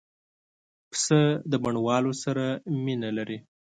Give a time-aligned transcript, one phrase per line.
[0.91, 1.19] پسه
[1.51, 2.45] د بڼوالو سره
[2.83, 3.37] مینه لري.